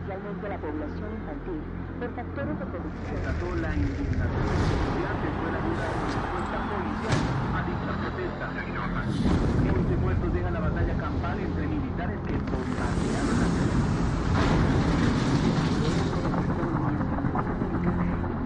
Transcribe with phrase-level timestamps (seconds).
[0.00, 1.60] especialmente a la población infantil,
[2.00, 3.20] por factores de producción.
[3.22, 7.20] Trató la indignación de los estudiantes fue la duda respuesta policial
[7.52, 8.46] a dicha protesta.
[9.70, 13.80] 11 muertos deja la batalla campal entre militares que bombardearon la ciudad.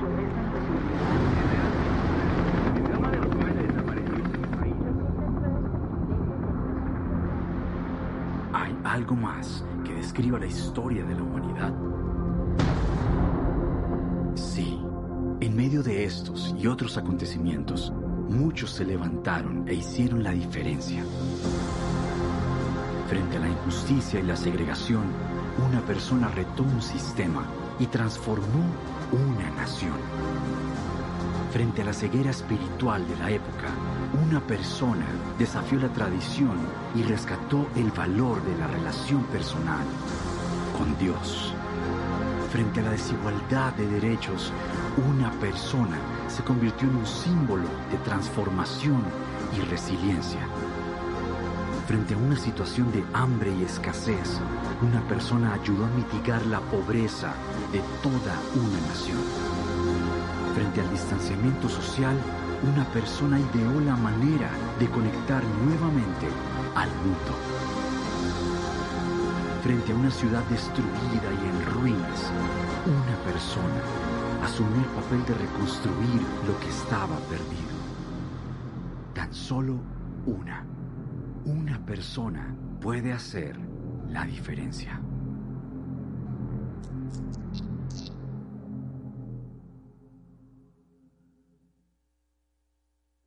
[0.05, 0.25] De.
[8.53, 9.65] ¿Hay algo más
[10.05, 11.73] que describa la historia de la humanidad?
[14.35, 14.79] Sí,
[15.41, 17.91] en medio de estos y otros acontecimientos,
[18.29, 21.03] muchos se levantaron e hicieron la diferencia.
[23.09, 25.05] Frente a la injusticia y la segregación,
[25.67, 27.47] una persona retó un sistema
[27.79, 28.65] y transformó
[29.11, 29.97] una nación.
[31.51, 33.69] Frente a la ceguera espiritual de la época,
[34.15, 35.07] una persona
[35.39, 36.57] desafió la tradición
[36.95, 39.85] y rescató el valor de la relación personal
[40.79, 41.53] con Dios.
[42.51, 44.53] Frente a la desigualdad de derechos,
[45.11, 45.99] una persona
[46.29, 49.03] se convirtió en un símbolo de transformación
[49.57, 50.41] y resiliencia.
[51.89, 54.41] Frente a una situación de hambre y escasez,
[54.81, 57.35] una persona ayudó a mitigar la pobreza
[57.73, 59.19] de toda una nación.
[60.55, 62.17] Frente al distanciamiento social,
[62.65, 66.29] una persona ideó la manera de conectar nuevamente
[66.75, 67.33] al mundo.
[69.63, 72.33] Frente a una ciudad destruida y en ruinas,
[72.87, 73.83] una persona
[74.43, 77.75] asumió el papel de reconstruir lo que estaba perdido.
[79.15, 79.79] Tan solo
[80.27, 80.65] una,
[81.45, 83.59] una persona puede hacer
[84.11, 85.01] la diferencia.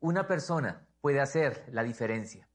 [0.00, 2.48] Una persona puede hacer la diferencia.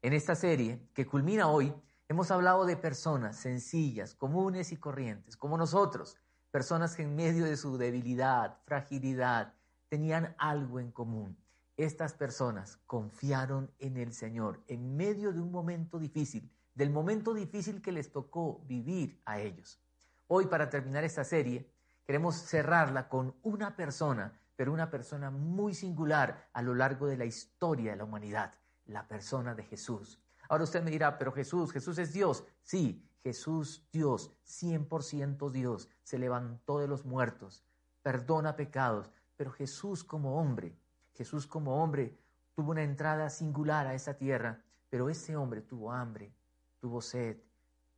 [0.00, 1.74] En esta serie, que culmina hoy,
[2.08, 6.16] hemos hablado de personas sencillas, comunes y corrientes, como nosotros,
[6.52, 9.54] personas que en medio de su debilidad, fragilidad,
[9.88, 11.36] tenían algo en común.
[11.76, 17.82] Estas personas confiaron en el Señor en medio de un momento difícil, del momento difícil
[17.82, 19.80] que les tocó vivir a ellos.
[20.28, 21.68] Hoy, para terminar esta serie,
[22.04, 27.24] queremos cerrarla con una persona pero una persona muy singular a lo largo de la
[27.24, 28.54] historia de la humanidad,
[28.86, 30.20] la persona de Jesús.
[30.48, 32.44] Ahora usted me dirá, pero Jesús, Jesús es Dios.
[32.62, 37.64] Sí, Jesús Dios, 100% Dios, se levantó de los muertos,
[38.02, 40.76] perdona pecados, pero Jesús como hombre,
[41.14, 42.18] Jesús como hombre
[42.54, 46.34] tuvo una entrada singular a esa tierra, pero ese hombre tuvo hambre,
[46.78, 47.38] tuvo sed,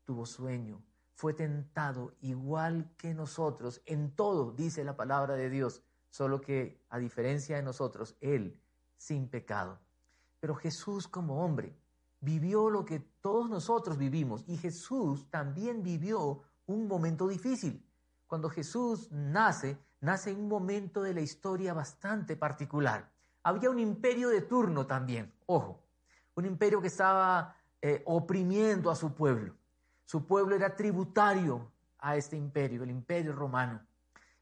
[0.04, 0.80] tuvo sueño,
[1.12, 5.82] fue tentado igual que nosotros en todo, dice la palabra de Dios
[6.16, 8.58] solo que a diferencia de nosotros, Él
[8.96, 9.78] sin pecado.
[10.40, 11.76] Pero Jesús como hombre
[12.20, 17.84] vivió lo que todos nosotros vivimos y Jesús también vivió un momento difícil.
[18.26, 23.12] Cuando Jesús nace, nace en un momento de la historia bastante particular.
[23.42, 25.82] Había un imperio de turno también, ojo,
[26.34, 29.54] un imperio que estaba eh, oprimiendo a su pueblo.
[30.06, 33.86] Su pueblo era tributario a este imperio, el imperio romano.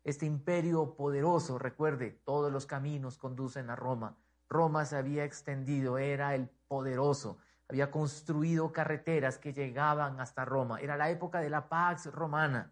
[0.04, 4.18] Este imperio poderoso, recuerde, todos los caminos conducen a Roma.
[4.50, 7.38] Roma se había extendido, era el poderoso,
[7.70, 10.78] había construido carreteras que llegaban hasta Roma.
[10.80, 12.70] Era la época de la Pax Romana,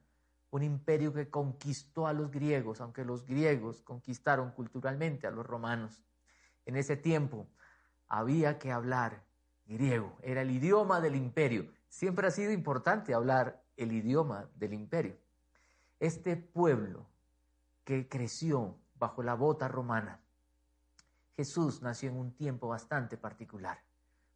[0.50, 6.04] un imperio que conquistó a los griegos, aunque los griegos conquistaron culturalmente a los romanos.
[6.66, 7.46] En ese tiempo
[8.08, 9.24] había que hablar
[9.64, 11.66] griego, era el idioma del imperio.
[11.88, 15.16] Siempre ha sido importante hablar el idioma del imperio.
[15.98, 17.06] Este pueblo
[17.84, 20.20] que creció bajo la bota romana.
[21.36, 23.82] Jesús nació en un tiempo bastante particular,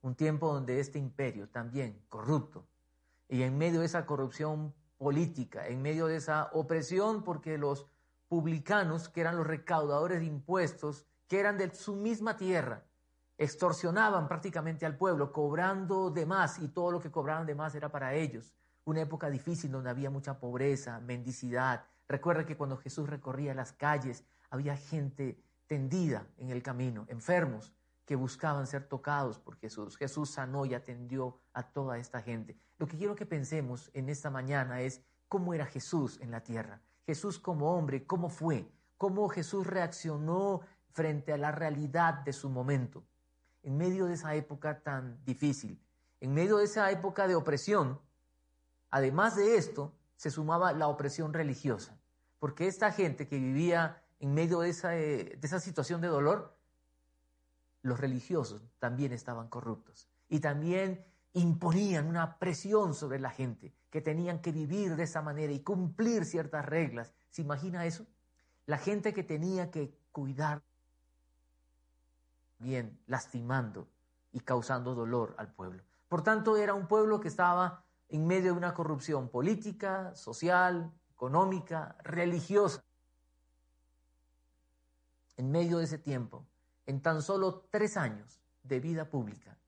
[0.02, 2.66] un tiempo donde este imperio también corrupto,
[3.28, 7.86] y en medio de esa corrupción política, en medio de esa opresión, porque los
[8.28, 12.84] publicanos, que eran los recaudadores de impuestos, que eran de su misma tierra,
[13.38, 17.90] extorsionaban prácticamente al pueblo, cobrando de más, y todo lo que cobraban de más era
[17.90, 18.54] para ellos.
[18.84, 24.24] Una época difícil donde había mucha pobreza, mendicidad, Recuerda que cuando Jesús recorría las calles
[24.50, 27.72] había gente tendida en el camino, enfermos
[28.04, 29.96] que buscaban ser tocados por Jesús.
[29.96, 32.56] Jesús sanó y atendió a toda esta gente.
[32.78, 36.80] Lo que quiero que pensemos en esta mañana es cómo era Jesús en la tierra.
[37.04, 40.60] Jesús como hombre, cómo fue, cómo Jesús reaccionó
[40.92, 43.04] frente a la realidad de su momento,
[43.62, 45.82] en medio de esa época tan difícil,
[46.20, 48.00] en medio de esa época de opresión.
[48.90, 51.98] Además de esto, se sumaba la opresión religiosa,
[52.38, 56.56] porque esta gente que vivía en medio de esa, eh, de esa situación de dolor,
[57.82, 61.04] los religiosos también estaban corruptos y también
[61.34, 66.24] imponían una presión sobre la gente, que tenían que vivir de esa manera y cumplir
[66.24, 67.14] ciertas reglas.
[67.30, 68.06] ¿Se imagina eso?
[68.64, 70.62] La gente que tenía que cuidar
[72.58, 73.86] bien, lastimando
[74.32, 75.82] y causando dolor al pueblo.
[76.08, 81.96] Por tanto, era un pueblo que estaba en medio de una corrupción política, social, económica,
[82.02, 82.84] religiosa.
[85.36, 86.46] En medio de ese tiempo,
[86.86, 89.58] en tan solo tres años de vida pública,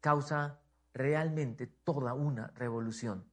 [0.00, 0.60] causa
[0.92, 3.24] realmente toda una revolución.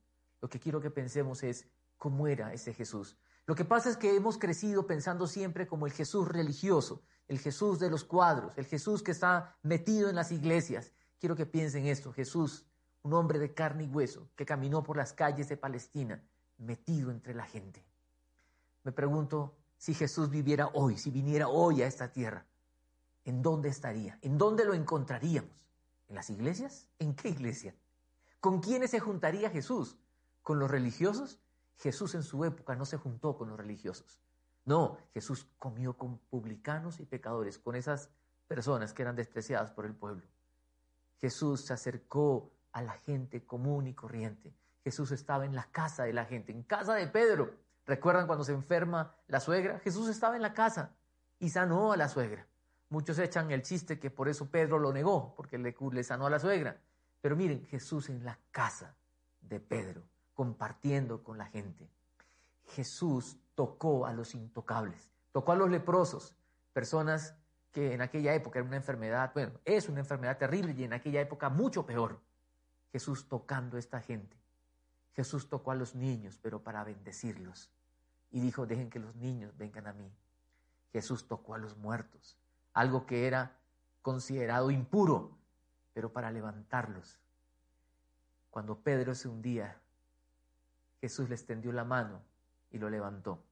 [0.41, 3.17] Lo que quiero que pensemos es cómo era ese Jesús.
[3.45, 7.79] Lo que pasa es que hemos crecido pensando siempre como el Jesús religioso, el Jesús
[7.79, 10.93] de los cuadros, el Jesús que está metido en las iglesias.
[11.19, 12.65] Quiero que piensen esto, Jesús,
[13.03, 16.23] un hombre de carne y hueso, que caminó por las calles de Palestina,
[16.57, 17.83] metido entre la gente.
[18.83, 22.45] Me pregunto si Jesús viviera hoy, si viniera hoy a esta tierra,
[23.25, 24.17] ¿en dónde estaría?
[24.21, 25.51] ¿En dónde lo encontraríamos?
[26.07, 26.87] ¿En las iglesias?
[26.99, 27.75] ¿En qué iglesia?
[28.39, 29.97] ¿Con quiénes se juntaría Jesús?
[30.41, 31.39] ¿Con los religiosos?
[31.77, 34.19] Jesús en su época no se juntó con los religiosos.
[34.65, 38.09] No, Jesús comió con publicanos y pecadores, con esas
[38.47, 40.25] personas que eran despreciadas por el pueblo.
[41.19, 44.53] Jesús se acercó a la gente común y corriente.
[44.83, 47.53] Jesús estaba en la casa de la gente, en casa de Pedro.
[47.85, 49.79] ¿Recuerdan cuando se enferma la suegra?
[49.79, 50.91] Jesús estaba en la casa
[51.39, 52.45] y sanó a la suegra.
[52.89, 56.29] Muchos echan el chiste que por eso Pedro lo negó, porque le, le sanó a
[56.29, 56.79] la suegra.
[57.21, 58.95] Pero miren, Jesús en la casa
[59.41, 60.03] de Pedro,
[60.33, 61.89] compartiendo con la gente.
[62.67, 66.35] Jesús tocó a los intocables, tocó a los leprosos,
[66.73, 67.35] personas
[67.71, 71.21] que en aquella época era una enfermedad, bueno, es una enfermedad terrible y en aquella
[71.21, 72.19] época mucho peor.
[72.93, 74.37] Jesús tocando a esta gente.
[75.15, 77.71] Jesús tocó a los niños, pero para bendecirlos.
[78.29, 80.09] Y dijo, dejen que los niños vengan a mí.
[80.91, 82.37] Jesús tocó a los muertos,
[82.71, 83.57] algo que era
[84.03, 85.35] considerado impuro,
[85.93, 87.19] pero para levantarlos.
[88.51, 89.81] Cuando Pedro se hundía,
[91.01, 92.21] Jesús le extendió la mano
[92.69, 93.43] y lo levantó.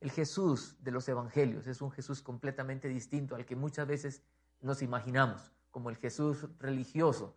[0.00, 4.22] El Jesús de los evangelios es un Jesús completamente distinto al que muchas veces
[4.60, 7.34] nos imaginamos, como el Jesús religioso.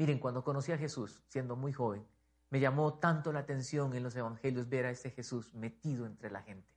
[0.00, 2.06] Miren, cuando conocí a Jesús, siendo muy joven,
[2.48, 6.40] me llamó tanto la atención en los evangelios ver a ese Jesús metido entre la
[6.40, 6.72] gente,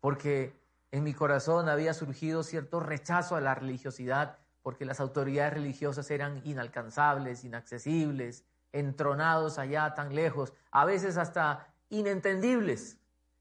[0.00, 0.52] porque
[0.90, 6.42] en mi corazón había surgido cierto rechazo a la religiosidad, porque las autoridades religiosas eran
[6.44, 12.98] inalcanzables, inaccesibles, entronados allá tan lejos, a veces hasta inentendibles.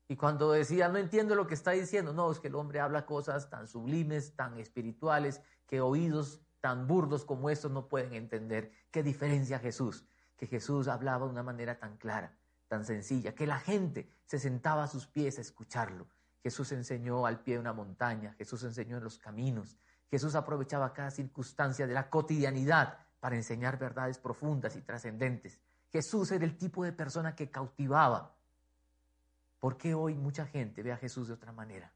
[0.08, 3.08] Y cuando decía, no entiendo lo que está diciendo, no, es que el hombre habla
[3.08, 8.72] cosas tan sublimes, tan espirituales, que oídos tan burdos como estos no pueden entender.
[8.90, 10.04] ¿Qué diferencia Jesús?
[10.36, 12.36] Que Jesús hablaba de una manera tan clara,
[12.68, 16.08] tan sencilla, que la gente se sentaba a sus pies a escucharlo.
[16.42, 19.78] Jesús enseñó al pie de una montaña, Jesús enseñó en los caminos,
[20.10, 25.60] Jesús aprovechaba cada circunstancia de la cotidianidad para enseñar verdades profundas y trascendentes.
[25.92, 28.34] Jesús era el tipo de persona que cautivaba.
[29.60, 31.94] ¿Por qué hoy mucha gente ve a Jesús de otra manera?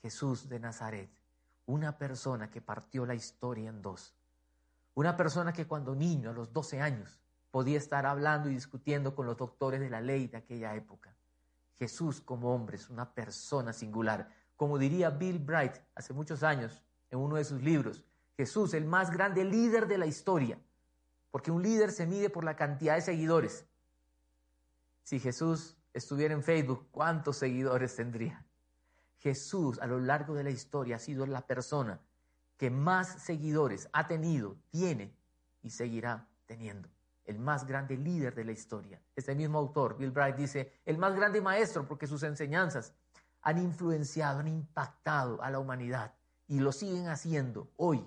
[0.00, 1.10] Jesús de Nazaret,
[1.66, 4.14] una persona que partió la historia en dos.
[4.94, 7.20] Una persona que cuando niño, a los 12 años,
[7.50, 11.14] podía estar hablando y discutiendo con los doctores de la ley de aquella época.
[11.78, 14.28] Jesús como hombre es una persona singular.
[14.56, 18.04] Como diría Bill Bright hace muchos años en uno de sus libros,
[18.36, 20.58] Jesús, el más grande líder de la historia,
[21.30, 23.66] porque un líder se mide por la cantidad de seguidores.
[25.02, 28.44] Si Jesús estuviera en Facebook, ¿cuántos seguidores tendría?
[29.24, 31.98] Jesús a lo largo de la historia ha sido la persona
[32.58, 35.16] que más seguidores ha tenido, tiene
[35.62, 36.90] y seguirá teniendo.
[37.24, 39.00] El más grande líder de la historia.
[39.16, 42.92] Este mismo autor, Bill Bright, dice, el más grande maestro porque sus enseñanzas
[43.40, 46.12] han influenciado, han impactado a la humanidad
[46.46, 48.06] y lo siguen haciendo hoy.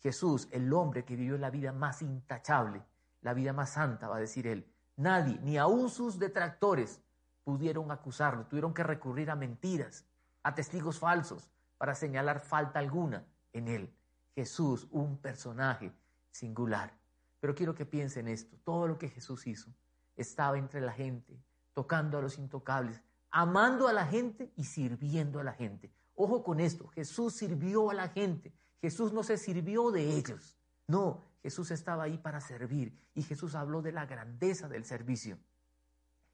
[0.00, 2.82] Jesús, el hombre que vivió la vida más intachable,
[3.22, 4.70] la vida más santa, va a decir él.
[4.96, 7.00] Nadie, ni aun sus detractores,
[7.42, 10.04] pudieron acusarlo, tuvieron que recurrir a mentiras,
[10.42, 13.94] a testigos falsos, para señalar falta alguna en él.
[14.34, 15.92] Jesús, un personaje
[16.30, 16.92] singular.
[17.40, 19.70] Pero quiero que piensen esto, todo lo que Jesús hizo
[20.16, 21.36] estaba entre la gente,
[21.74, 25.92] tocando a los intocables, amando a la gente y sirviendo a la gente.
[26.14, 30.56] Ojo con esto, Jesús sirvió a la gente, Jesús no se sirvió de ellos,
[30.86, 35.38] no, Jesús estaba ahí para servir y Jesús habló de la grandeza del servicio.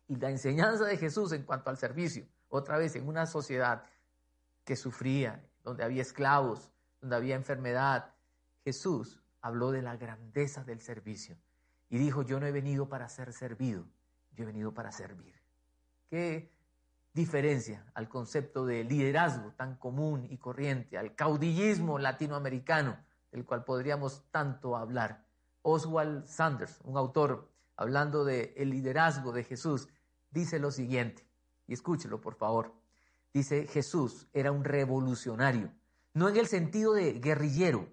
[0.08, 3.84] Y la enseñanza de Jesús en cuanto al servicio, otra vez en una sociedad
[4.68, 6.70] que sufría, donde había esclavos,
[7.00, 8.12] donde había enfermedad,
[8.64, 11.38] Jesús habló de la grandeza del servicio
[11.88, 13.86] y dijo, yo no he venido para ser servido,
[14.32, 15.34] yo he venido para servir.
[16.10, 16.52] Qué
[17.14, 22.98] diferencia al concepto de liderazgo tan común y corriente, al caudillismo latinoamericano,
[23.32, 25.24] del cual podríamos tanto hablar.
[25.62, 29.88] Oswald Sanders, un autor hablando del el liderazgo de Jesús,
[30.30, 31.26] dice lo siguiente,
[31.66, 32.77] y escúchelo por favor.
[33.32, 35.72] Dice, Jesús era un revolucionario,
[36.14, 37.88] no en el sentido de guerrillero,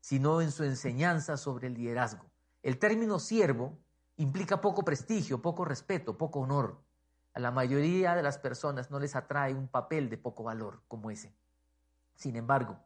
[0.00, 2.24] sino en su enseñanza sobre el liderazgo.
[2.62, 3.78] El término siervo
[4.16, 6.80] implica poco prestigio, poco respeto, poco honor.
[7.34, 11.10] A la mayoría de las personas no les atrae un papel de poco valor como
[11.10, 11.34] ese.
[12.14, 12.78] Sin embargo,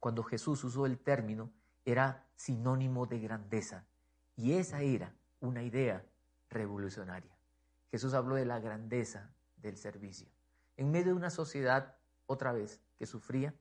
[0.00, 1.50] cuando Jesús usó el término,
[1.84, 3.86] era sinónimo de grandeza.
[4.36, 6.04] Y esa era una idea
[6.50, 7.34] revolucionaria.
[7.90, 10.28] Jesús habló de la grandeza del servicio.
[10.76, 13.54] En medio de una sociedad, otra vez, que sufría,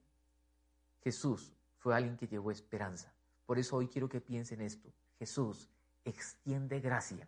[1.01, 3.13] Jesús fue alguien que llevó esperanza.
[3.45, 4.93] Por eso hoy quiero que piensen esto.
[5.19, 5.69] Jesús
[6.05, 7.27] extiende gracia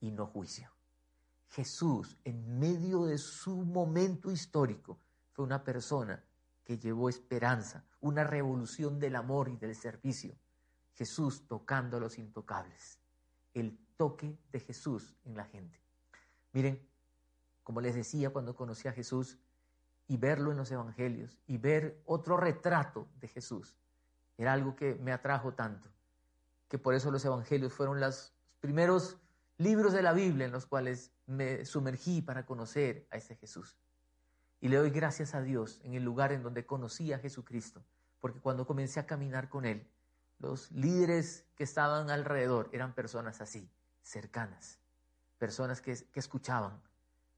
[0.00, 0.70] y no juicio.
[1.48, 4.98] Jesús, en medio de su momento histórico,
[5.32, 6.22] fue una persona
[6.64, 10.36] que llevó esperanza, una revolución del amor y del servicio.
[10.94, 12.98] Jesús tocando a los intocables.
[13.52, 15.80] El toque de Jesús en la gente.
[16.52, 16.86] Miren,
[17.64, 19.38] como les decía cuando conocí a Jesús
[20.06, 23.76] y verlo en los evangelios y ver otro retrato de Jesús,
[24.36, 25.88] era algo que me atrajo tanto,
[26.68, 29.18] que por eso los evangelios fueron los primeros
[29.56, 33.78] libros de la Biblia en los cuales me sumergí para conocer a ese Jesús.
[34.60, 37.84] Y le doy gracias a Dios en el lugar en donde conocí a Jesucristo,
[38.20, 39.88] porque cuando comencé a caminar con Él,
[40.38, 43.70] los líderes que estaban alrededor eran personas así,
[44.02, 44.80] cercanas,
[45.38, 46.82] personas que, que escuchaban,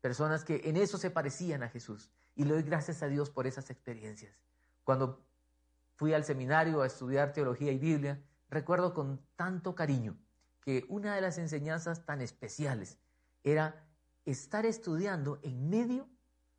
[0.07, 2.13] personas que en eso se parecían a Jesús.
[2.37, 4.39] Y le doy gracias a Dios por esas experiencias.
[4.85, 5.27] Cuando
[5.97, 10.17] fui al seminario a estudiar teología y Biblia, recuerdo con tanto cariño
[10.61, 13.01] que una de las enseñanzas tan especiales
[13.43, 13.85] era
[14.25, 16.09] estar estudiando en medio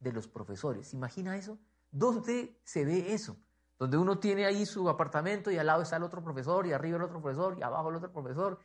[0.02, 0.94] de los profesores.
[0.94, 1.58] ¿Imagina eso?
[1.90, 3.38] ¿Dónde se ve eso?
[3.80, 6.98] Donde uno tiene ahí su apartamento y al lado está el otro profesor y arriba
[6.98, 8.60] el otro profesor y abajo el otro profesor.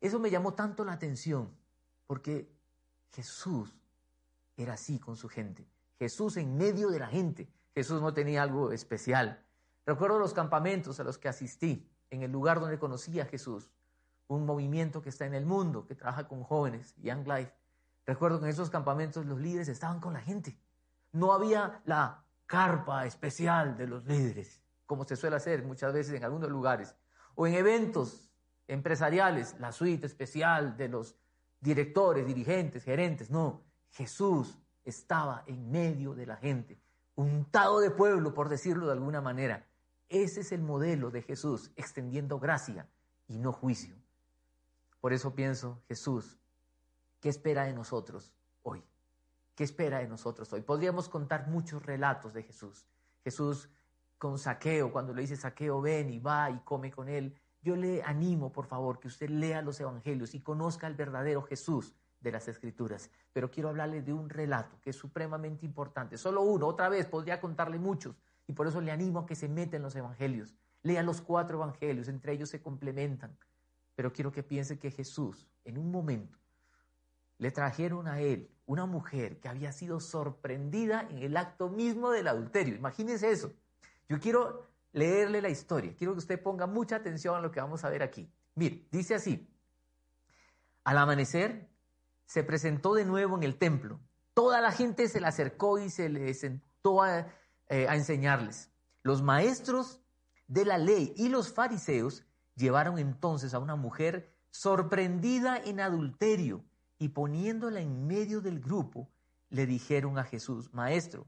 [0.00, 1.54] Eso me llamó tanto la atención
[2.06, 2.50] porque
[3.10, 3.79] Jesús
[4.62, 5.66] era así con su gente.
[5.98, 7.48] Jesús en medio de la gente.
[7.74, 9.44] Jesús no tenía algo especial.
[9.86, 13.70] Recuerdo los campamentos a los que asistí en el lugar donde conocí a Jesús.
[14.28, 17.52] Un movimiento que está en el mundo, que trabaja con jóvenes, Young Life.
[18.06, 20.58] Recuerdo que en esos campamentos los líderes estaban con la gente.
[21.12, 26.24] No había la carpa especial de los líderes, como se suele hacer muchas veces en
[26.24, 26.94] algunos lugares.
[27.34, 28.32] O en eventos
[28.68, 31.16] empresariales, la suite especial de los
[31.60, 33.30] directores, dirigentes, gerentes.
[33.30, 36.80] No, Jesús estaba en medio de la gente,
[37.14, 39.66] untado de pueblo, por decirlo de alguna manera.
[40.08, 42.88] Ese es el modelo de Jesús, extendiendo gracia
[43.28, 43.94] y no juicio.
[45.00, 46.38] Por eso pienso, Jesús,
[47.20, 48.32] ¿qué espera de nosotros
[48.62, 48.82] hoy?
[49.54, 50.62] ¿Qué espera de nosotros hoy?
[50.62, 52.86] Podríamos contar muchos relatos de Jesús.
[53.22, 53.68] Jesús
[54.18, 57.38] con saqueo, cuando le dice saqueo, ven y va y come con él.
[57.62, 61.94] Yo le animo, por favor, que usted lea los evangelios y conozca al verdadero Jesús
[62.20, 63.10] de las Escrituras.
[63.32, 66.18] Pero quiero hablarle de un relato que es supremamente importante.
[66.18, 68.16] Solo uno, otra vez, podría contarle muchos.
[68.46, 70.54] Y por eso le animo a que se meta en los evangelios.
[70.82, 73.36] Lea los cuatro evangelios, entre ellos se complementan.
[73.94, 76.38] Pero quiero que piense que Jesús, en un momento,
[77.38, 82.28] le trajeron a él una mujer que había sido sorprendida en el acto mismo del
[82.28, 82.74] adulterio.
[82.74, 83.52] Imagínense eso.
[84.08, 85.94] Yo quiero leerle la historia.
[85.96, 88.30] Quiero que usted ponga mucha atención a lo que vamos a ver aquí.
[88.54, 89.48] Mire, dice así.
[90.84, 91.68] Al amanecer,
[92.30, 93.98] se presentó de nuevo en el templo.
[94.34, 97.26] Toda la gente se le acercó y se le sentó a,
[97.68, 98.70] eh, a enseñarles.
[99.02, 100.00] Los maestros
[100.46, 106.64] de la ley y los fariseos llevaron entonces a una mujer sorprendida en adulterio
[107.00, 109.10] y poniéndola en medio del grupo,
[109.48, 111.26] le dijeron a Jesús, Maestro,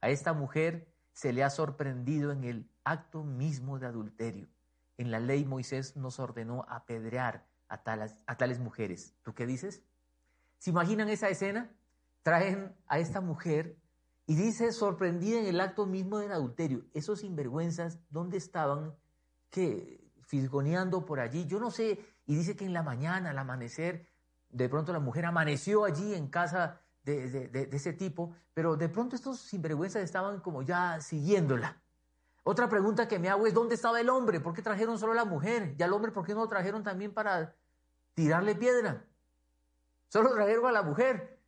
[0.00, 4.46] a esta mujer se le ha sorprendido en el acto mismo de adulterio.
[4.98, 9.16] En la ley Moisés nos ordenó apedrear a tales mujeres.
[9.22, 9.82] ¿Tú qué dices?
[10.58, 11.70] ¿Se imaginan esa escena?
[12.22, 13.76] Traen a esta mujer
[14.26, 16.84] y dice sorprendida en el acto mismo del adulterio.
[16.94, 18.94] Esos sinvergüenzas, ¿dónde estaban?
[19.50, 21.46] Que fisgoneando por allí.
[21.46, 21.98] Yo no sé.
[22.26, 24.08] Y dice que en la mañana, al amanecer,
[24.48, 29.14] de pronto la mujer amaneció allí en casa de, de, ese tipo, pero de pronto
[29.14, 31.82] estos sinvergüenzas estaban como ya siguiéndola.
[32.44, 34.40] Otra pregunta que me hago es, ¿dónde estaba el hombre?
[34.40, 35.74] ¿Por qué trajeron solo a la mujer?
[35.78, 37.54] ¿Y al hombre por qué no lo trajeron también para
[38.14, 39.04] tirarle piedra?
[40.14, 41.40] Solo trajeron a la mujer.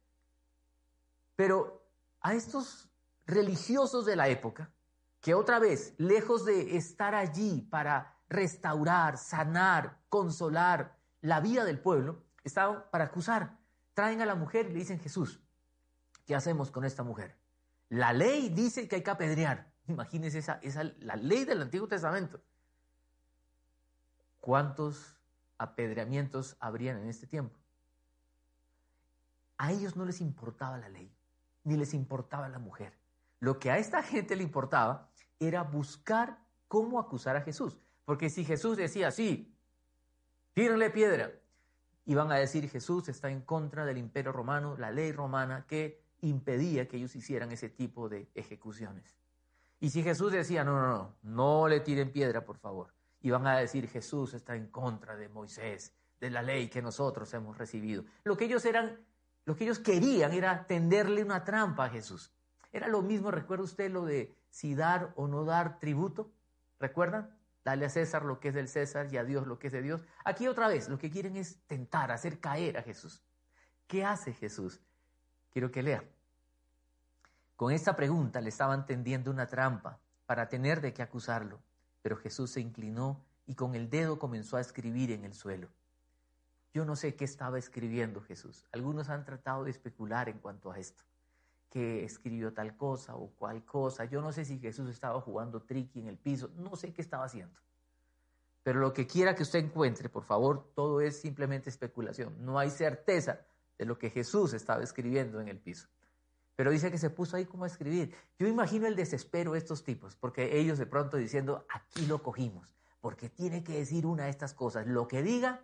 [1.36, 1.88] Pero
[2.20, 2.90] a estos
[3.24, 4.72] religiosos de la época,
[5.20, 12.24] que otra vez, lejos de estar allí para restaurar, sanar, consolar la vida del pueblo,
[12.42, 13.56] estaban para acusar.
[13.94, 15.40] Traen a la mujer y le dicen, Jesús,
[16.24, 17.36] ¿qué hacemos con esta mujer?
[17.88, 19.72] La ley dice que hay que apedrear.
[19.86, 22.40] Imagínense esa, esa la ley del Antiguo Testamento.
[24.40, 25.20] ¿Cuántos
[25.56, 27.56] apedreamientos habrían en este tiempo.
[29.58, 31.12] A ellos no les importaba la ley,
[31.64, 32.98] ni les importaba la mujer.
[33.40, 37.78] Lo que a esta gente le importaba era buscar cómo acusar a Jesús.
[38.04, 39.54] Porque si Jesús decía, sí,
[40.52, 41.32] tírenle piedra,
[42.06, 46.88] iban a decir Jesús está en contra del imperio romano, la ley romana que impedía
[46.88, 49.18] que ellos hicieran ese tipo de ejecuciones.
[49.80, 53.58] Y si Jesús decía, no, no, no, no le tiren piedra, por favor, iban a
[53.58, 58.04] decir Jesús está en contra de Moisés, de la ley que nosotros hemos recibido.
[58.24, 58.98] Lo que ellos eran,
[59.46, 62.32] lo que ellos querían era tenderle una trampa a Jesús.
[62.72, 66.32] Era lo mismo, recuerda usted lo de si dar o no dar tributo,
[66.78, 67.34] ¿recuerdan?
[67.64, 69.82] Dale a César lo que es del César y a Dios lo que es de
[69.82, 70.02] Dios.
[70.24, 73.22] Aquí otra vez, lo que quieren es tentar, hacer caer a Jesús.
[73.86, 74.80] ¿Qué hace Jesús?
[75.52, 76.04] Quiero que lea.
[77.54, 81.60] Con esta pregunta le estaban tendiendo una trampa para tener de qué acusarlo,
[82.02, 85.68] pero Jesús se inclinó y con el dedo comenzó a escribir en el suelo.
[86.72, 88.66] Yo no sé qué estaba escribiendo Jesús.
[88.72, 91.04] Algunos han tratado de especular en cuanto a esto,
[91.70, 94.04] que escribió tal cosa o cual cosa.
[94.04, 97.24] Yo no sé si Jesús estaba jugando triqui en el piso, no sé qué estaba
[97.24, 97.58] haciendo.
[98.62, 102.44] Pero lo que quiera que usted encuentre, por favor, todo es simplemente especulación.
[102.44, 103.40] No hay certeza
[103.78, 105.86] de lo que Jesús estaba escribiendo en el piso.
[106.56, 108.14] Pero dice que se puso ahí como a escribir.
[108.38, 112.74] Yo imagino el desespero de estos tipos, porque ellos de pronto diciendo, aquí lo cogimos,
[113.00, 114.86] porque tiene que decir una de estas cosas.
[114.86, 115.60] Lo que diga,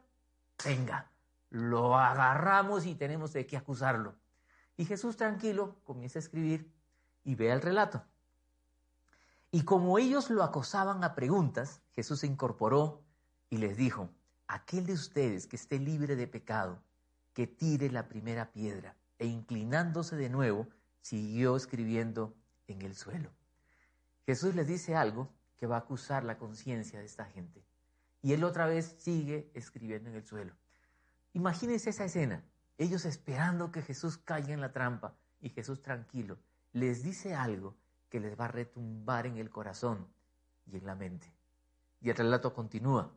[0.64, 1.10] venga,
[1.50, 4.14] lo agarramos y tenemos de qué acusarlo.
[4.76, 6.72] Y Jesús tranquilo comienza a escribir
[7.24, 8.04] y ve el relato.
[9.50, 13.02] Y como ellos lo acosaban a preguntas, Jesús se incorporó
[13.50, 14.08] y les dijo,
[14.46, 16.82] aquel de ustedes que esté libre de pecado,
[17.34, 18.96] que tire la primera piedra.
[19.18, 20.66] E inclinándose de nuevo,
[21.00, 22.34] siguió escribiendo
[22.66, 23.30] en el suelo.
[24.24, 25.28] Jesús les dice algo
[25.58, 27.62] que va a acusar la conciencia de esta gente.
[28.22, 30.54] Y él otra vez sigue escribiendo en el suelo.
[31.32, 32.44] Imagínense esa escena,
[32.78, 36.38] ellos esperando que Jesús caiga en la trampa y Jesús tranquilo
[36.72, 37.76] les dice algo
[38.08, 40.08] que les va a retumbar en el corazón
[40.66, 41.32] y en la mente.
[42.00, 43.12] Y el relato continúa.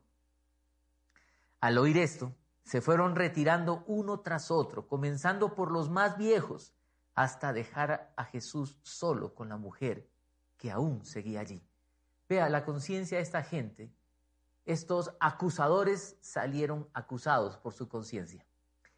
[1.59, 6.73] Al oír esto, se fueron retirando uno tras otro, comenzando por los más viejos
[7.13, 10.09] hasta dejar a Jesús solo con la mujer
[10.57, 11.63] que aún seguía allí.
[12.27, 13.93] Vea la conciencia de esta gente.
[14.65, 18.45] Estos acusadores salieron acusados por su conciencia.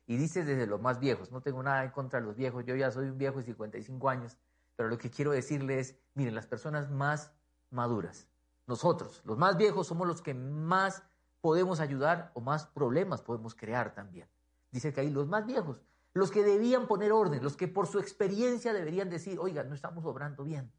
[0.06, 2.76] Y dice desde los más viejos, no tengo nada en contra de los viejos, yo
[2.76, 4.38] ya soy un viejo de 55 años,
[4.78, 7.34] pero lo que quiero decirles es, miren, las personas más
[7.70, 8.28] maduras,
[8.68, 11.04] nosotros, los más viejos, somos los que más
[11.42, 14.28] podemos ayudar o más problemas podemos crear también.
[14.72, 15.82] Dice que ahí los más viejos,
[16.14, 20.06] los que debían poner orden, los que por su experiencia deberían decir, oiga, no estamos
[20.06, 20.72] obrando bien.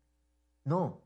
[0.65, 1.01] No,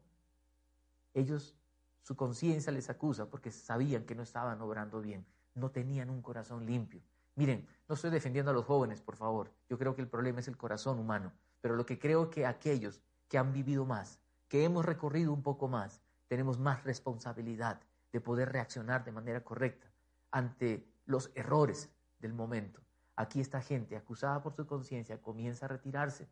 [1.14, 1.56] ellos,
[2.02, 6.66] su conciencia les acusa porque sabían que no estaban obrando bien, no tenían un corazón
[6.66, 7.02] limpio.
[7.34, 9.50] Miren, no estoy defendiendo a los jóvenes, por favor.
[9.68, 13.00] Yo creo que el problema es el corazón humano, pero lo que creo que aquellos
[13.28, 17.80] que han vivido más, que hemos recorrido un poco más, tenemos más responsabilidad
[18.12, 19.90] de poder reaccionar de manera correcta
[20.30, 22.80] ante los errores del momento.
[23.16, 26.28] Aquí esta gente acusada por su conciencia comienza a retirarse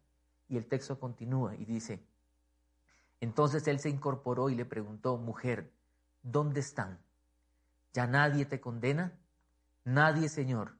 [0.48, 2.04] y el texto continúa y dice,
[3.20, 5.72] entonces él se incorporó y le preguntó, mujer,
[6.22, 6.98] ¿dónde están?
[7.92, 9.18] ¿Ya nadie te condena?
[9.84, 10.78] Nadie, Señor.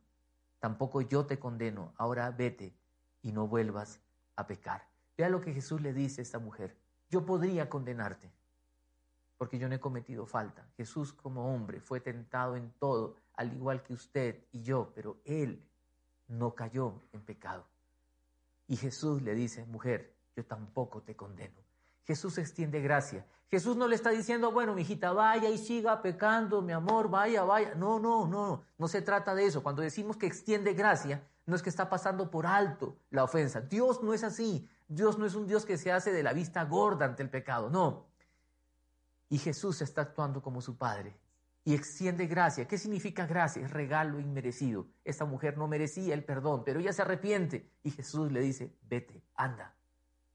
[0.59, 1.92] Tampoco yo te condeno.
[1.96, 2.74] Ahora vete
[3.22, 4.00] y no vuelvas
[4.37, 4.88] a pecar.
[5.16, 6.76] Vea lo que Jesús le dice a esta mujer.
[7.11, 8.33] Yo podría condenarte
[9.40, 10.68] porque yo no he cometido falta.
[10.76, 15.66] Jesús como hombre fue tentado en todo, al igual que usted y yo, pero él
[16.29, 17.66] no cayó en pecado.
[18.66, 21.57] Y Jesús le dice, mujer, yo tampoco te condeno.
[22.05, 23.27] Jesús extiende gracia.
[23.51, 27.43] Jesús no le está diciendo, bueno, mi hijita, vaya y siga pecando, mi amor, vaya,
[27.43, 27.75] vaya.
[27.75, 29.63] No, no, no, no se trata de eso.
[29.63, 33.61] Cuando decimos que extiende gracia, no es que está pasando por alto la ofensa.
[33.61, 34.69] Dios no es así.
[34.87, 37.71] Dios no es un Dios que se hace de la vista gorda ante el pecado.
[37.71, 38.07] No.
[39.29, 41.17] Y Jesús está actuando como su Padre
[41.65, 42.67] y extiende gracia.
[42.67, 43.65] ¿Qué significa gracia?
[43.65, 44.87] Es regalo inmerecido.
[45.05, 49.23] Esta mujer no merecía el perdón, pero ella se arrepiente y Jesús le dice, vete,
[49.35, 49.75] anda,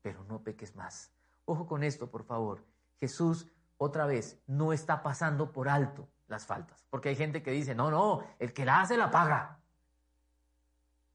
[0.02, 1.15] pero no peques más.
[1.46, 2.64] Ojo con esto, por favor.
[3.00, 7.76] Jesús, otra vez, no está pasando por alto las faltas, porque hay gente que dice,
[7.76, 9.60] no, no, el que la hace la paga.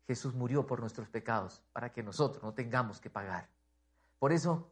[0.07, 3.49] Jesús murió por nuestros pecados para que nosotros no tengamos que pagar.
[4.19, 4.71] Por eso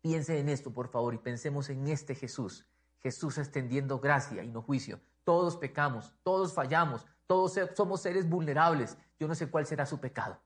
[0.00, 2.66] Piense en esto, por favor, y pensemos en este Jesús.
[3.02, 5.00] Jesús extendiendo gracia y no juicio.
[5.24, 8.96] Todos pecamos, todos fallamos, todos somos seres vulnerables.
[9.18, 10.40] Yo no sé cuál será su pecado,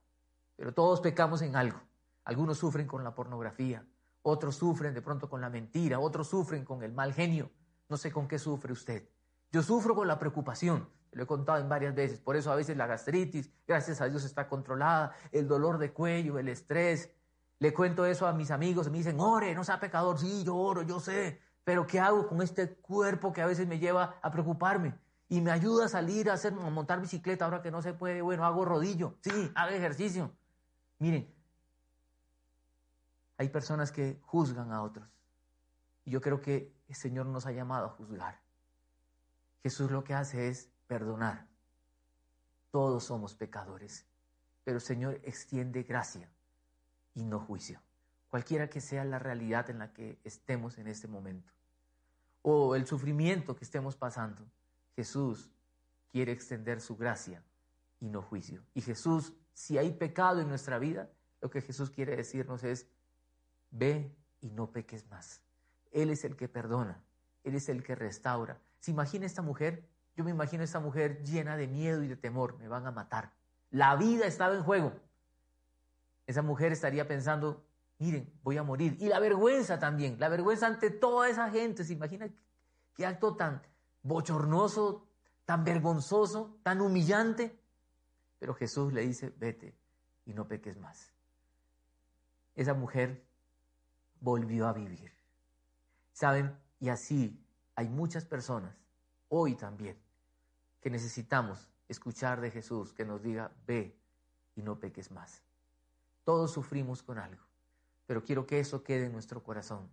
[0.55, 1.79] pero todos pecamos en algo.
[2.25, 3.85] Algunos sufren con la pornografía,
[4.23, 7.51] otros sufren de pronto con la mentira, otros sufren con el mal genio.
[7.89, 9.07] No sé con qué sufre usted.
[9.51, 10.89] Yo sufro con la preocupación.
[11.11, 12.19] Lo he contado en varias veces.
[12.19, 15.13] Por eso a veces la gastritis, gracias a Dios, está controlada.
[15.31, 17.11] El dolor de cuello, el estrés.
[17.59, 18.89] Le cuento eso a mis amigos.
[18.89, 20.17] Me dicen, ore, no sea pecador.
[20.17, 21.39] Sí, yo oro, yo sé.
[21.63, 24.95] Pero ¿qué hago con este cuerpo que a veces me lleva a preocuparme?
[25.29, 28.21] Y me ayuda a salir a, hacer, a montar bicicleta ahora que no se puede.
[28.21, 29.17] Bueno, hago rodillo.
[29.21, 30.31] Sí, hago ejercicio.
[30.99, 31.31] Miren,
[33.37, 35.07] hay personas que juzgan a otros.
[36.05, 38.41] Y yo creo que el Señor nos ha llamado a juzgar.
[39.61, 41.47] Jesús lo que hace es perdonar.
[42.71, 44.05] Todos somos pecadores,
[44.63, 46.29] pero el Señor extiende gracia
[47.13, 47.79] y no juicio,
[48.29, 51.53] cualquiera que sea la realidad en la que estemos en este momento,
[52.41, 54.43] o el sufrimiento que estemos pasando.
[54.95, 55.49] Jesús
[56.11, 57.43] quiere extender su gracia
[57.99, 58.63] y no juicio.
[58.73, 61.09] Y Jesús, si hay pecado en nuestra vida,
[61.41, 62.87] lo que Jesús quiere decirnos es,
[63.73, 65.41] ve y no peques más.
[65.91, 67.03] Él es el que perdona,
[67.43, 68.59] Él es el que restaura.
[68.79, 69.87] ¿Se imagina esta mujer?
[70.15, 73.33] Yo me imagino esta mujer llena de miedo y de temor, me van a matar.
[73.71, 74.93] La vida estaba en juego.
[76.27, 77.65] Esa mujer estaría pensando,
[77.97, 78.95] miren, voy a morir.
[78.99, 81.83] Y la vergüenza también, la vergüenza ante toda esa gente.
[81.83, 82.29] ¿Se imagina
[82.93, 83.61] qué acto tan
[84.03, 85.07] bochornoso,
[85.45, 87.59] tan vergonzoso, tan humillante?
[88.39, 89.75] Pero Jesús le dice, vete
[90.25, 91.11] y no peques más.
[92.55, 93.25] Esa mujer
[94.23, 95.11] volvió a vivir.
[96.13, 96.57] ¿Saben?
[96.79, 98.73] Y así hay muchas personas,
[99.27, 99.97] hoy también,
[100.79, 103.99] que necesitamos escuchar de Jesús que nos diga, ve
[104.55, 105.43] y no peques más.
[106.23, 107.43] Todos sufrimos con algo,
[108.05, 109.91] pero quiero que eso quede en nuestro corazón.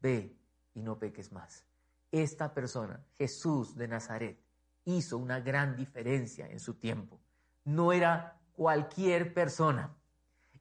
[0.00, 0.38] Ve
[0.74, 1.64] y no peques más.
[2.12, 4.38] Esta persona, Jesús de Nazaret,
[4.84, 7.20] hizo una gran diferencia en su tiempo.
[7.64, 9.96] No era cualquier persona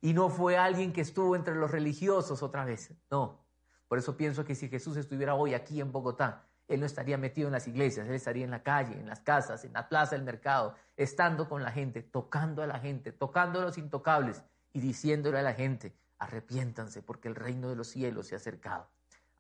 [0.01, 2.91] y no fue alguien que estuvo entre los religiosos otra vez.
[3.09, 3.39] No.
[3.87, 7.47] Por eso pienso que si Jesús estuviera hoy aquí en Bogotá, Él no estaría metido
[7.47, 10.25] en las iglesias, Él estaría en la calle, en las casas, en la plaza del
[10.25, 15.39] mercado, estando con la gente, tocando a la gente, tocando a los intocables y diciéndole
[15.39, 18.87] a la gente, arrepiéntanse porque el reino de los cielos se ha acercado.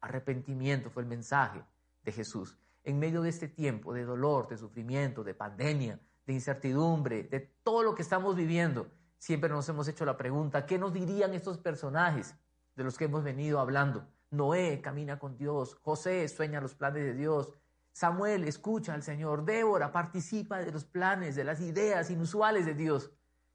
[0.01, 1.63] Arrepentimiento fue el mensaje
[2.03, 2.57] de Jesús.
[2.83, 7.83] En medio de este tiempo de dolor, de sufrimiento, de pandemia, de incertidumbre, de todo
[7.83, 8.87] lo que estamos viviendo,
[9.21, 12.33] siempre nos hemos hecho la pregunta, ¿qué nos dirían estos personajes
[12.75, 14.07] de los que hemos venido hablando?
[14.31, 17.51] Noé camina con Dios, José sueña los planes de Dios,
[17.91, 23.11] Samuel escucha al Señor, Débora participa de los planes, de las ideas inusuales de Dios.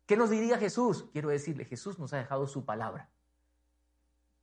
[0.07, 1.07] ¿Qué nos diría Jesús?
[1.13, 3.11] Quiero decirle, Jesús nos ha dejado su palabra.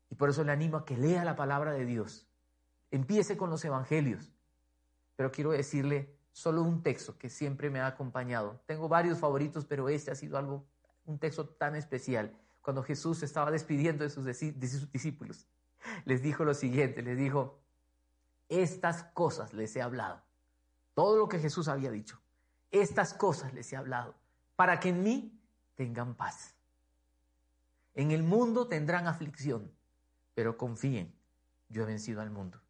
[0.10, 2.28] Y por eso le animo a que lea la palabra de Dios.
[2.92, 4.34] Empiece con los evangelios.
[5.16, 8.60] Pero quiero decirle solo un texto que siempre me ha acompañado.
[8.66, 10.66] Tengo varios favoritos, pero este ha sido algo
[11.06, 14.26] un texto tan especial, cuando Jesús se estaba despidiendo de sus,
[14.92, 15.48] discípulos.
[16.06, 17.60] Les dijo lo siguiente, les dijo,
[18.48, 20.22] estas cosas les he hablado.
[20.94, 22.22] Todo lo que Jesús había dicho,
[22.72, 24.16] estas cosas les he hablado,
[24.56, 25.42] para que en mí
[25.76, 26.56] tengan paz.
[27.96, 29.72] En el mundo tendrán aflicción,
[30.34, 31.14] pero confíen,
[31.70, 32.62] yo he vencido al mundo.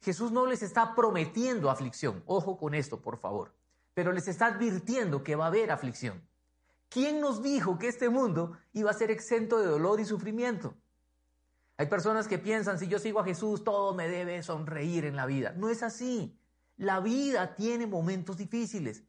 [0.00, 3.54] Jesús no les está prometiendo aflicción, ojo con esto, por favor,
[3.92, 6.22] pero les está advirtiendo que va a haber aflicción.
[6.94, 10.76] ¿Quién nos dijo que este mundo iba a ser exento de dolor y sufrimiento?
[11.76, 15.26] Hay personas que piensan, si yo sigo a Jesús, todo me debe sonreír en la
[15.26, 15.52] vida.
[15.56, 16.38] No es así.
[16.76, 19.02] La vida tiene momentos difíciles.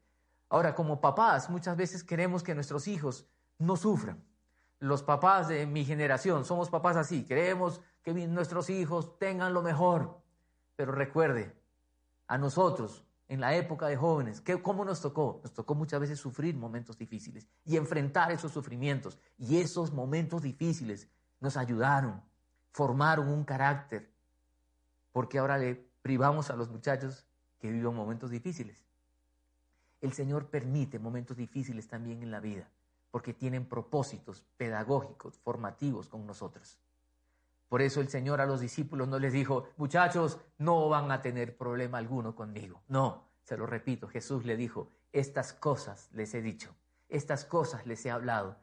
[0.49, 3.27] Ahora, como papás, muchas veces queremos que nuestros hijos
[3.59, 4.25] no sufran.
[4.79, 10.23] Los papás de mi generación somos papás así, queremos que nuestros hijos tengan lo mejor.
[10.75, 11.55] Pero recuerde,
[12.25, 15.39] a nosotros en la época de jóvenes, ¿qué, ¿cómo nos tocó?
[15.43, 19.17] Nos tocó muchas veces sufrir momentos difíciles y enfrentar esos sufrimientos.
[19.37, 21.07] Y esos momentos difíciles
[21.39, 22.21] nos ayudaron,
[22.71, 24.11] formaron un carácter,
[25.11, 27.25] porque ahora le privamos a los muchachos
[27.59, 28.85] que vivan momentos difíciles.
[30.01, 32.69] El Señor permite momentos difíciles también en la vida,
[33.09, 36.77] porque tienen propósitos pedagógicos, formativos con nosotros.
[37.69, 41.57] Por eso el Señor a los discípulos no les dijo, muchachos, no van a tener
[41.57, 42.83] problema alguno conmigo.
[42.87, 46.75] No, se lo repito, Jesús le dijo, estas cosas les he dicho,
[47.09, 48.57] estas cosas les he hablado,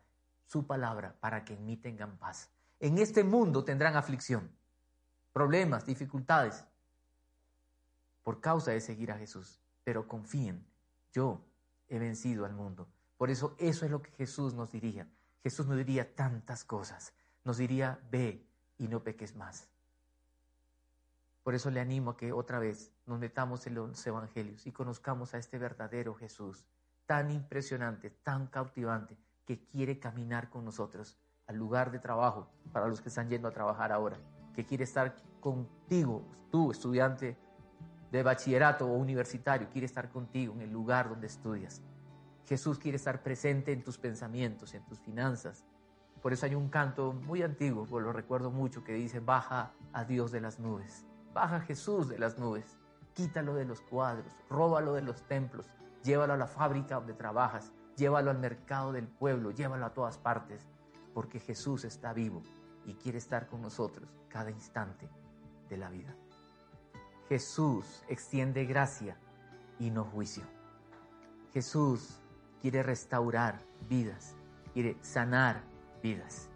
[0.46, 2.50] su palabra, para que en mí tengan paz.
[2.78, 4.50] En este mundo tendrán aflicción,
[5.32, 6.64] problemas, dificultades,
[8.22, 9.60] por causa de seguir a Jesús.
[9.84, 10.66] Pero confíen,
[11.12, 11.44] yo
[11.88, 12.88] he vencido al mundo.
[13.16, 15.08] Por eso eso es lo que Jesús nos diría.
[15.42, 17.12] Jesús nos diría tantas cosas.
[17.44, 18.46] Nos diría, ve,
[18.83, 19.68] y no peques más.
[21.45, 25.35] Por eso le animo a que otra vez nos metamos en los evangelios y conozcamos
[25.35, 26.66] a este verdadero Jesús,
[27.07, 31.16] tan impresionante, tan cautivante, que quiere caminar con nosotros
[31.47, 34.18] al lugar de trabajo, para los que están yendo a trabajar ahora,
[34.55, 37.37] que quiere estar contigo, tú estudiante
[38.11, 41.83] de bachillerato o universitario quiere estar contigo en el lugar donde estudias.
[42.47, 45.64] Jesús quiere estar presente en tus pensamientos, en tus finanzas.
[46.22, 50.04] Por eso hay un canto muy antiguo, pues lo recuerdo mucho, que dice, baja a
[50.04, 51.04] Dios de las nubes,
[51.35, 52.78] baja Jesús de las nubes,
[53.12, 55.66] quítalo de los cuadros, róbalo de los templos,
[56.04, 60.68] llévalo a la fábrica donde trabajas, llévalo al mercado del pueblo, llévalo a todas partes,
[61.12, 62.42] porque Jesús está vivo
[62.87, 65.08] y quiere estar con nosotros cada instante
[65.68, 66.14] de la vida.
[67.28, 69.16] Jesús extiende gracia
[69.78, 70.44] y no juicio.
[71.52, 72.20] Jesús
[72.61, 73.58] quiere restaurar
[73.88, 74.37] vidas,
[74.72, 75.71] quiere sanar
[76.02, 76.48] vidas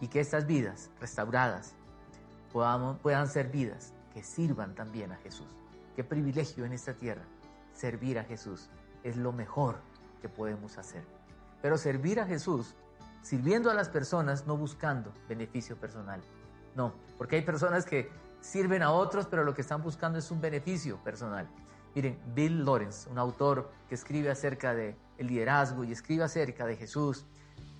[0.00, 1.74] y que estas vidas restauradas
[3.02, 5.48] puedan ser vidas que sirvan también a Jesús.
[5.96, 7.24] Qué privilegio en esta tierra
[7.72, 8.70] servir a Jesús.
[9.02, 9.76] Es lo mejor
[10.22, 11.04] que podemos hacer.
[11.60, 12.74] Pero servir a Jesús
[13.22, 16.20] sirviendo a las personas, no buscando beneficio personal.
[16.76, 20.40] No, porque hay personas que sirven a otros, pero lo que están buscando es un
[20.40, 21.48] beneficio personal.
[21.94, 26.76] Miren, Bill Lawrence, un autor que escribe acerca de el liderazgo y escribe acerca de
[26.76, 27.24] Jesús,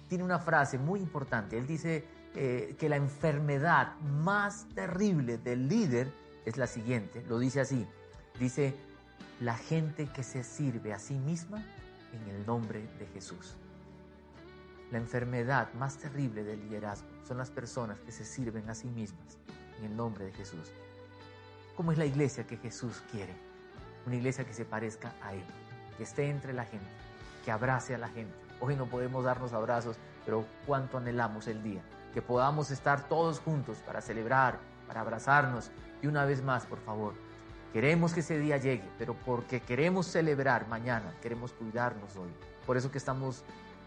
[0.09, 1.59] tiene una frase muy importante.
[1.59, 6.13] Él dice eh, que la enfermedad más terrible del líder
[6.45, 7.25] es la siguiente.
[7.29, 7.87] Lo dice así.
[8.39, 8.75] Dice,
[9.41, 11.63] la gente que se sirve a sí misma
[12.13, 13.57] en el nombre de Jesús.
[14.91, 19.39] La enfermedad más terrible del liderazgo son las personas que se sirven a sí mismas
[19.79, 20.71] en el nombre de Jesús.
[21.77, 23.35] ¿Cómo es la iglesia que Jesús quiere?
[24.07, 25.45] Una iglesia que se parezca a Él,
[25.97, 26.87] que esté entre la gente,
[27.45, 28.44] que abrace a la gente.
[28.61, 33.79] Hoy no podemos darnos abrazos, pero cuánto anhelamos el día, que podamos estar todos juntos
[33.87, 35.71] para celebrar, para abrazarnos.
[36.03, 37.15] Y una vez más, por favor,
[37.73, 42.31] queremos que ese día llegue, pero porque queremos celebrar mañana, queremos cuidarnos hoy.
[42.67, 43.45] Por eso que estamos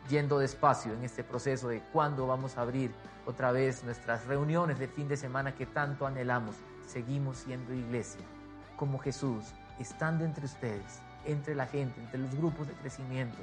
[0.09, 2.91] yendo despacio en este proceso de cuándo vamos a abrir
[3.25, 6.55] otra vez nuestras reuniones de fin de semana que tanto anhelamos.
[6.87, 8.21] Seguimos siendo iglesia,
[8.77, 9.43] como Jesús,
[9.79, 13.37] estando entre ustedes, entre la gente, entre los grupos de crecimiento.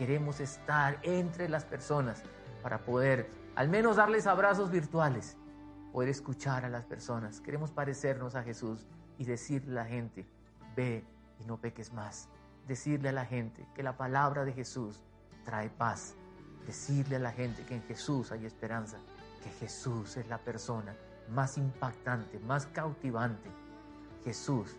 [0.00, 2.22] Queremos estar entre las personas
[2.62, 5.36] para poder al menos darles abrazos virtuales,
[5.92, 7.42] poder escuchar a las personas.
[7.42, 8.86] Queremos parecernos a Jesús
[9.18, 10.26] y decirle a la gente,
[10.74, 11.04] ve
[11.38, 12.30] y no peques más.
[12.66, 15.02] Decirle a la gente que la palabra de Jesús
[15.44, 16.14] trae paz.
[16.66, 18.96] Decirle a la gente que en Jesús hay esperanza,
[19.44, 20.96] que Jesús es la persona
[21.28, 23.50] más impactante, más cautivante.
[24.24, 24.78] Jesús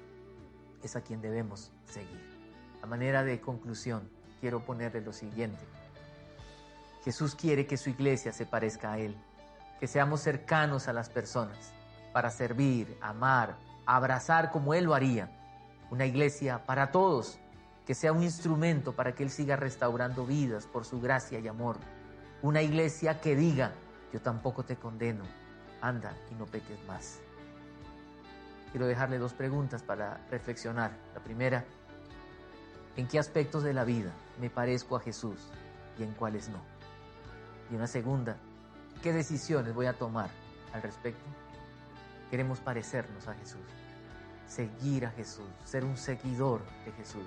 [0.82, 2.42] es a quien debemos seguir.
[2.82, 4.10] A manera de conclusión,
[4.42, 5.64] quiero ponerle lo siguiente.
[7.06, 9.16] Jesús quiere que su iglesia se parezca a Él,
[9.80, 11.74] que seamos cercanos a las personas
[12.12, 15.32] para servir, amar, abrazar como Él lo haría.
[15.90, 17.40] Una iglesia para todos,
[17.86, 21.78] que sea un instrumento para que Él siga restaurando vidas por su gracia y amor.
[22.42, 23.72] Una iglesia que diga,
[24.12, 25.24] yo tampoco te condeno,
[25.82, 27.20] anda y no peques más.
[28.72, 30.92] Quiero dejarle dos preguntas para reflexionar.
[31.14, 31.66] La primera,
[32.98, 35.40] ¿en qué aspectos de la vida me parezco a Jesús
[35.98, 36.60] y en cuáles no?
[37.70, 38.38] Y una segunda,
[39.02, 40.30] ¿qué decisiones voy a tomar
[40.74, 41.24] al respecto?
[42.30, 43.62] Queremos parecernos a Jesús,
[44.48, 47.26] seguir a Jesús, ser un seguidor de Jesús.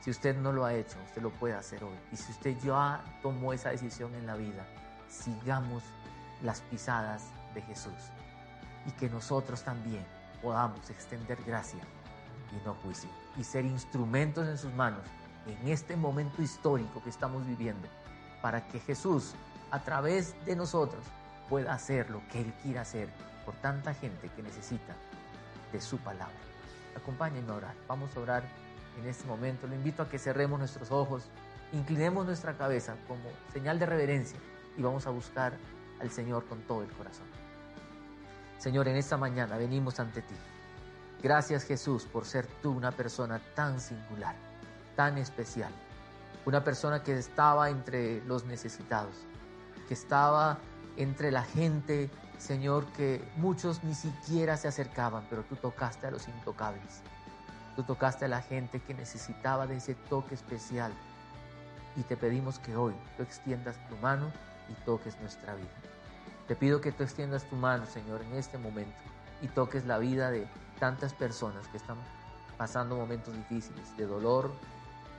[0.00, 1.96] Si usted no lo ha hecho, usted lo puede hacer hoy.
[2.12, 4.66] Y si usted ya tomó esa decisión en la vida,
[5.08, 5.82] sigamos
[6.42, 8.10] las pisadas de Jesús.
[8.86, 10.04] Y que nosotros también
[10.40, 11.80] podamos extender gracia
[12.52, 13.08] y no juicio.
[13.36, 15.02] Y ser instrumentos en sus manos
[15.48, 17.88] en este momento histórico que estamos viviendo.
[18.42, 19.34] Para que Jesús,
[19.70, 21.02] a través de nosotros,
[21.48, 23.08] pueda hacer lo que Él quiera hacer
[23.44, 24.94] por tanta gente que necesita
[25.72, 26.36] de su palabra.
[26.96, 27.74] Acompáñenme a orar.
[27.86, 28.42] Vamos a orar
[29.00, 29.66] en este momento.
[29.66, 31.24] Lo invito a que cerremos nuestros ojos,
[31.72, 34.38] inclinemos nuestra cabeza como señal de reverencia
[34.76, 35.54] y vamos a buscar
[36.00, 37.26] al Señor con todo el corazón.
[38.58, 40.34] Señor, en esta mañana venimos ante ti.
[41.20, 44.36] Gracias Jesús por ser tú una persona tan singular,
[44.94, 45.72] tan especial.
[46.46, 49.14] Una persona que estaba entre los necesitados,
[49.88, 50.58] que estaba
[50.96, 56.28] entre la gente, Señor, que muchos ni siquiera se acercaban, pero tú tocaste a los
[56.28, 57.02] intocables.
[57.74, 60.92] Tú tocaste a la gente que necesitaba de ese toque especial.
[61.96, 64.30] Y te pedimos que hoy tú extiendas tu mano
[64.68, 65.66] y toques nuestra vida.
[66.46, 68.96] Te pido que tú extiendas tu mano, Señor, en este momento
[69.42, 70.46] y toques la vida de
[70.78, 71.98] tantas personas que están
[72.56, 74.52] pasando momentos difíciles, de dolor,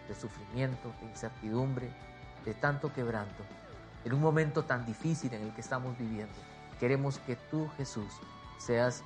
[0.08, 1.92] de sufrimiento, de incertidumbre,
[2.46, 3.44] de tanto quebranto.
[4.06, 6.34] En un momento tan difícil en el que estamos viviendo,
[6.80, 8.12] queremos que tú, Jesús,
[8.58, 9.04] seas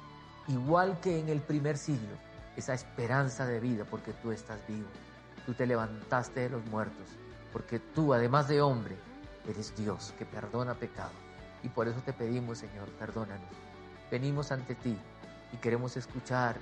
[0.47, 2.15] igual que en el primer siglo,
[2.55, 4.87] esa esperanza de vida porque tú estás vivo.
[5.45, 7.07] Tú te levantaste de los muertos
[7.51, 8.97] porque tú, además de hombre,
[9.47, 11.11] eres Dios que perdona pecado.
[11.61, 13.47] Y por eso te pedimos, Señor, perdónanos.
[14.13, 14.95] Venimos ante ti
[15.51, 16.55] y queremos escuchar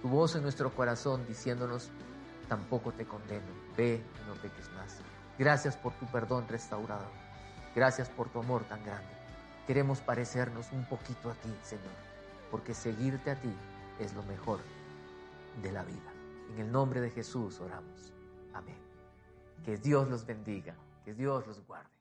[0.00, 1.90] tu voz en nuestro corazón diciéndonos,
[2.48, 3.44] tampoco te condeno,
[3.76, 5.00] ve y no peques más.
[5.38, 7.12] Gracias por tu perdón restaurador.
[7.74, 9.12] Gracias por tu amor tan grande.
[9.66, 11.84] Queremos parecernos un poquito a ti, Señor,
[12.50, 13.54] porque seguirte a ti
[13.98, 14.60] es lo mejor
[15.62, 16.10] de la vida.
[16.54, 18.14] En el nombre de Jesús oramos.
[18.54, 18.78] Amén.
[19.62, 21.93] Que Dios los bendiga, que Dios los guarde.